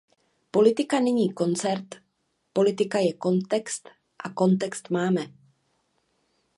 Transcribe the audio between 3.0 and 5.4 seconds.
kontext a kontext máme.